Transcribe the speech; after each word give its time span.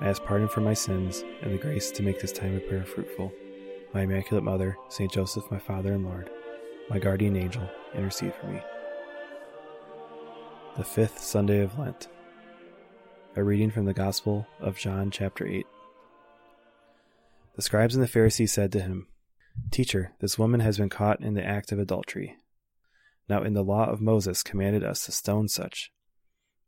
I 0.00 0.08
ask 0.08 0.22
pardon 0.24 0.48
for 0.48 0.60
my 0.60 0.74
sins 0.74 1.24
and 1.42 1.52
the 1.52 1.58
grace 1.58 1.90
to 1.92 2.02
make 2.02 2.20
this 2.20 2.32
time 2.32 2.56
of 2.56 2.66
prayer 2.68 2.84
fruitful. 2.84 3.32
My 3.92 4.02
Immaculate 4.02 4.42
Mother, 4.42 4.76
Saint 4.88 5.12
Joseph, 5.12 5.48
my 5.50 5.58
Father 5.58 5.92
and 5.92 6.04
Lord, 6.04 6.30
my 6.90 6.98
guardian 6.98 7.36
angel, 7.36 7.68
intercede 7.94 8.34
for 8.34 8.46
me. 8.46 8.60
The 10.76 10.84
fifth 10.84 11.20
Sunday 11.20 11.60
of 11.60 11.78
Lent. 11.78 12.08
A 13.36 13.44
reading 13.44 13.70
from 13.70 13.84
the 13.84 13.94
Gospel 13.94 14.46
of 14.60 14.76
John, 14.76 15.12
chapter 15.12 15.46
8. 15.46 15.64
The 17.54 17.62
scribes 17.62 17.94
and 17.94 18.02
the 18.02 18.08
Pharisees 18.08 18.52
said 18.52 18.72
to 18.72 18.80
him, 18.80 19.06
Teacher, 19.70 20.12
this 20.20 20.38
woman 20.38 20.58
has 20.60 20.78
been 20.78 20.88
caught 20.88 21.20
in 21.20 21.34
the 21.34 21.44
act 21.44 21.70
of 21.70 21.78
adultery. 21.78 22.36
Now, 23.28 23.42
in 23.42 23.54
the 23.54 23.62
law 23.62 23.88
of 23.88 24.00
Moses 24.00 24.42
commanded 24.42 24.82
us 24.82 25.06
to 25.06 25.12
stone 25.12 25.46
such. 25.46 25.92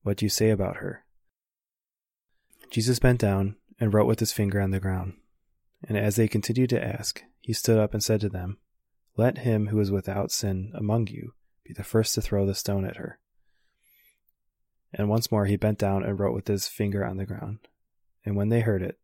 What 0.03 0.17
do 0.17 0.25
you 0.25 0.31
say 0.31 0.51
about 0.51 0.77
her? 0.77 1.06
Jesus 2.71 2.99
bent 2.99 3.21
down 3.21 3.57
and 3.79 3.93
wrote 3.93 4.07
with 4.07 4.21
his 4.21 4.33
finger 4.33 4.61
on 4.61 4.71
the 4.71 4.81
ground. 4.81 5.15
And 5.87 5.97
as 5.97 6.17
they 6.17 6.29
continued 6.29 6.71
to 6.71 6.85
ask, 6.85 7.23
he 7.41 7.53
stood 7.53 7.79
up 7.79 7.93
and 7.95 8.03
said 8.03 8.21
to 8.21 8.29
them, 8.29 8.59
Let 9.17 9.39
him 9.39 9.69
who 9.69 9.81
is 9.81 9.91
without 9.91 10.31
sin 10.31 10.73
among 10.75 11.09
you 11.09 11.35
be 11.65 11.73
the 11.73 11.85
first 11.85 12.15
to 12.15 12.23
throw 12.23 12.47
the 12.47 12.55
stone 12.55 12.85
at 12.85 12.97
her. 12.97 13.19
And 14.93 15.09
once 15.09 15.31
more 15.31 15.47
he 15.47 15.57
bent 15.57 15.79
down 15.79 16.05
and 16.05 16.19
wrote 16.19 16.35
with 16.35 16.49
his 16.49 16.69
finger 16.69 17.05
on 17.05 17.17
the 17.17 17.27
ground. 17.27 17.59
And 18.25 18.37
when 18.37 18.49
they 18.49 18.61
heard 18.61 18.83
it, 18.83 18.99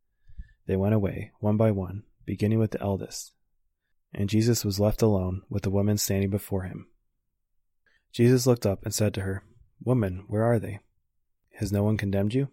they 0.67 0.77
went 0.77 0.95
away, 0.95 1.33
one 1.41 1.57
by 1.57 1.71
one, 1.71 2.05
beginning 2.25 2.59
with 2.59 2.71
the 2.71 2.81
eldest. 2.81 3.33
And 4.15 4.29
Jesus 4.29 4.65
was 4.65 4.81
left 4.81 5.03
alone 5.03 5.43
with 5.49 5.63
the 5.63 5.71
woman 5.71 5.99
standing 5.99 6.31
before 6.31 6.63
him. 6.63 6.87
Jesus 8.13 8.47
looked 8.47 8.67
up 8.67 8.85
and 8.85 8.95
said 8.95 9.15
to 9.15 9.23
her, 9.23 9.45
Woman, 9.85 10.25
where 10.29 10.45
are 10.45 10.59
they? 10.59 10.81
Has 11.55 11.73
no 11.73 11.83
one 11.83 11.97
condemned 11.97 12.35
you? 12.35 12.49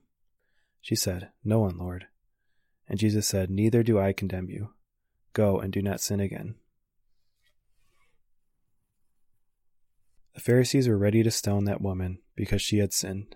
She 0.82 0.96
said, 0.96 1.30
No 1.44 1.60
one, 1.60 1.78
Lord. 1.78 2.08
And 2.88 3.00
Jesus 3.00 3.28
said, 3.28 3.50
Neither 3.50 3.84
do 3.84 4.00
I 4.00 4.14
condemn 4.14 4.50
you. 4.50 4.74
Go 5.34 5.60
and 5.60 5.72
do 5.72 5.82
not 5.82 6.02
sin 6.02 6.20
again. 6.20 6.56
The 10.34 10.42
Pharisees 10.42 10.88
were 10.88 10.98
ready 10.98 11.22
to 11.24 11.32
stone 11.32 11.66
that 11.66 11.82
woman 11.82 12.20
because 12.36 12.62
she 12.62 12.78
had 12.78 12.94
sinned. 12.94 13.36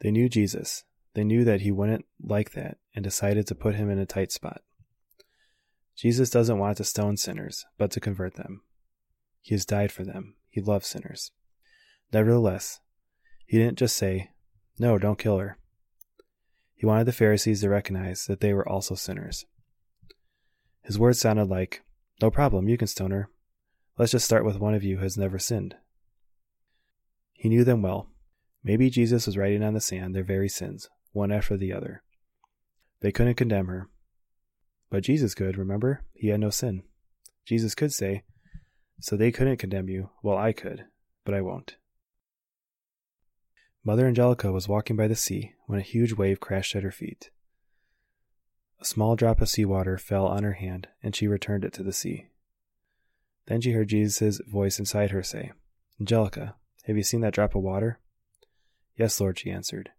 They 0.00 0.10
knew 0.10 0.28
Jesus. 0.28 0.84
They 1.14 1.24
knew 1.24 1.44
that 1.44 1.62
he 1.62 1.72
wouldn't 1.72 2.04
like 2.22 2.52
that 2.52 2.78
and 2.94 3.02
decided 3.02 3.46
to 3.48 3.54
put 3.54 3.74
him 3.74 3.90
in 3.90 3.98
a 3.98 4.06
tight 4.06 4.32
spot. 4.32 4.62
Jesus 5.96 6.30
doesn't 6.30 6.58
want 6.58 6.76
to 6.78 6.84
stone 6.84 7.16
sinners, 7.16 7.66
but 7.78 7.90
to 7.92 8.00
convert 8.00 8.34
them. 8.34 8.62
He 9.40 9.54
has 9.54 9.64
died 9.64 9.92
for 9.92 10.04
them. 10.04 10.34
He 10.50 10.60
loves 10.60 10.86
sinners. 10.86 11.30
Nevertheless, 12.12 12.80
he 13.46 13.58
didn't 13.58 13.78
just 13.78 13.96
say, 13.96 14.30
No, 14.78 14.98
don't 14.98 15.18
kill 15.18 15.38
her. 15.38 15.58
He 16.84 16.86
wanted 16.86 17.06
the 17.06 17.12
Pharisees 17.12 17.62
to 17.62 17.70
recognize 17.70 18.26
that 18.26 18.40
they 18.40 18.52
were 18.52 18.68
also 18.68 18.94
sinners. 18.94 19.46
His 20.82 20.98
words 20.98 21.18
sounded 21.18 21.46
like, 21.46 21.80
No 22.20 22.30
problem, 22.30 22.68
you 22.68 22.76
can 22.76 22.88
stone 22.88 23.10
her. 23.10 23.30
Let's 23.96 24.12
just 24.12 24.26
start 24.26 24.44
with 24.44 24.58
one 24.58 24.74
of 24.74 24.84
you 24.84 24.98
who 24.98 25.02
has 25.02 25.16
never 25.16 25.38
sinned. 25.38 25.76
He 27.32 27.48
knew 27.48 27.64
them 27.64 27.80
well. 27.80 28.10
Maybe 28.62 28.90
Jesus 28.90 29.24
was 29.24 29.38
writing 29.38 29.62
on 29.62 29.72
the 29.72 29.80
sand 29.80 30.14
their 30.14 30.24
very 30.24 30.50
sins, 30.50 30.90
one 31.12 31.32
after 31.32 31.56
the 31.56 31.72
other. 31.72 32.02
They 33.00 33.12
couldn't 33.12 33.36
condemn 33.36 33.68
her. 33.68 33.88
But 34.90 35.04
Jesus 35.04 35.34
could, 35.34 35.56
remember? 35.56 36.04
He 36.12 36.28
had 36.28 36.40
no 36.40 36.50
sin. 36.50 36.82
Jesus 37.46 37.74
could 37.74 37.94
say, 37.94 38.24
So 39.00 39.16
they 39.16 39.32
couldn't 39.32 39.56
condemn 39.56 39.88
you, 39.88 40.10
well, 40.22 40.36
I 40.36 40.52
could, 40.52 40.84
but 41.24 41.32
I 41.32 41.40
won't. 41.40 41.76
Mother 43.86 44.06
Angelica 44.06 44.50
was 44.50 44.66
walking 44.66 44.96
by 44.96 45.06
the 45.06 45.14
sea 45.14 45.52
when 45.66 45.78
a 45.78 45.82
huge 45.82 46.14
wave 46.14 46.40
crashed 46.40 46.74
at 46.74 46.82
her 46.82 46.90
feet. 46.90 47.30
A 48.80 48.84
small 48.84 49.14
drop 49.14 49.42
of 49.42 49.48
seawater 49.50 49.98
fell 49.98 50.26
on 50.26 50.42
her 50.42 50.54
hand, 50.54 50.88
and 51.02 51.14
she 51.14 51.28
returned 51.28 51.66
it 51.66 51.74
to 51.74 51.82
the 51.82 51.92
sea. 51.92 52.28
Then 53.46 53.60
she 53.60 53.72
heard 53.72 53.88
Jesus' 53.88 54.40
voice 54.46 54.78
inside 54.78 55.10
her 55.10 55.22
say, 55.22 55.52
Angelica, 56.00 56.54
have 56.84 56.96
you 56.96 57.02
seen 57.02 57.20
that 57.20 57.34
drop 57.34 57.54
of 57.54 57.62
water? 57.62 57.98
Yes, 58.96 59.20
Lord, 59.20 59.38
she 59.38 59.50
answered. 59.50 59.90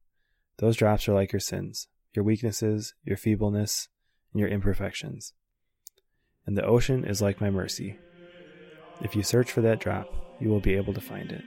Those 0.58 0.78
drops 0.78 1.08
are 1.08 1.14
like 1.14 1.32
your 1.32 1.40
sins, 1.40 1.88
your 2.14 2.26
weaknesses, 2.26 2.96
your 3.04 3.18
feebleness, 3.18 3.88
and 4.34 4.40
your 4.40 4.50
imperfections. 4.50 5.34
And 6.48 6.58
the 6.58 6.66
ocean 6.66 7.06
is 7.06 7.22
like 7.22 7.40
my 7.40 7.52
mercy. 7.52 8.00
If 9.02 9.16
you 9.16 9.22
search 9.22 9.52
for 9.52 9.62
that 9.62 9.80
drop, 9.80 10.12
you 10.40 10.50
will 10.50 10.60
be 10.60 10.76
able 10.76 10.94
to 10.94 11.02
find 11.02 11.32
it. 11.32 11.44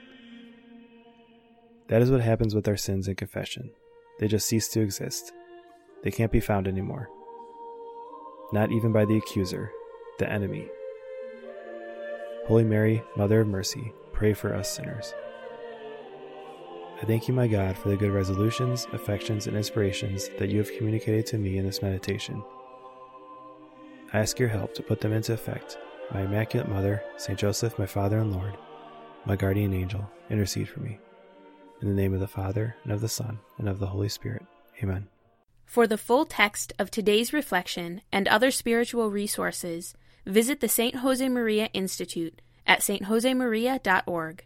That 1.89 2.01
is 2.03 2.11
what 2.11 2.21
happens 2.21 2.53
with 2.53 2.67
our 2.67 2.77
sins 2.77 3.07
in 3.07 3.15
confession. 3.15 3.71
They 4.19 4.27
just 4.27 4.47
cease 4.47 4.67
to 4.69 4.81
exist. 4.81 5.31
They 6.03 6.11
can't 6.11 6.31
be 6.31 6.39
found 6.39 6.67
anymore. 6.67 7.09
Not 8.53 8.71
even 8.71 8.91
by 8.93 9.05
the 9.05 9.17
accuser, 9.17 9.71
the 10.19 10.31
enemy. 10.31 10.67
Holy 12.45 12.63
Mary, 12.63 13.03
Mother 13.15 13.41
of 13.41 13.47
Mercy, 13.47 13.91
pray 14.13 14.33
for 14.33 14.55
us 14.55 14.71
sinners. 14.71 15.13
I 17.01 17.05
thank 17.05 17.27
you, 17.27 17.33
my 17.33 17.47
God, 17.47 17.77
for 17.77 17.89
the 17.89 17.97
good 17.97 18.11
resolutions, 18.11 18.85
affections, 18.91 19.47
and 19.47 19.55
inspirations 19.55 20.29
that 20.37 20.49
you 20.49 20.57
have 20.59 20.75
communicated 20.75 21.25
to 21.27 21.37
me 21.37 21.57
in 21.57 21.65
this 21.65 21.81
meditation. 21.81 22.43
I 24.11 24.19
ask 24.19 24.37
your 24.37 24.49
help 24.49 24.73
to 24.75 24.83
put 24.83 24.99
them 25.01 25.13
into 25.13 25.33
effect. 25.33 25.77
My 26.11 26.21
Immaculate 26.21 26.69
Mother, 26.69 27.03
St. 27.17 27.37
Joseph, 27.37 27.79
my 27.79 27.85
Father 27.85 28.19
and 28.19 28.33
Lord, 28.33 28.57
my 29.25 29.35
guardian 29.35 29.73
angel, 29.73 30.09
intercede 30.29 30.67
for 30.67 30.81
me. 30.81 30.99
In 31.81 31.87
the 31.87 31.93
name 31.93 32.13
of 32.13 32.19
the 32.19 32.27
Father, 32.27 32.75
and 32.83 32.91
of 32.91 33.01
the 33.01 33.07
Son, 33.07 33.39
and 33.57 33.69
of 33.69 33.79
the 33.79 33.87
Holy 33.87 34.09
Spirit. 34.09 34.43
Amen. 34.83 35.07
For 35.65 35.87
the 35.87 35.97
full 35.97 36.25
text 36.25 36.73
of 36.79 36.91
today's 36.91 37.31
reflection 37.31 38.01
and 38.11 38.27
other 38.27 38.51
spiritual 38.51 39.11
resources, 39.11 39.93
visit 40.25 40.59
the 40.59 40.67
St. 40.67 40.95
Josemaria 40.95 41.69
Institute 41.73 42.41
at 42.67 42.81
stjosemaria.org. 42.81 44.45